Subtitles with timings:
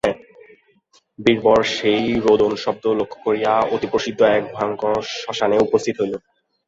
[1.19, 6.13] বীরবর সেই রোদনশব্দ লক্ষ্য করিয়া অতি প্রসিদ্ধ এক ভয়ঙ্কর শ্মশানে উপস্থিত হইল।